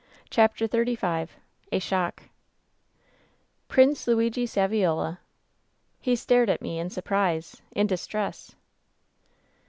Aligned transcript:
CHAPTER 0.31 0.67
XXXV 0.67 1.29
A 1.71 1.77
SHOCK" 1.77 2.23
'Prince 3.67 4.07
Luigi 4.07 4.47
Saviola.' 4.47 5.19
"He 5.99 6.15
stared 6.15 6.49
at 6.49 6.63
me 6.63 6.79
in 6.79 6.89
surprise, 6.89 7.61
in 7.71 7.85
distress. 7.85 8.55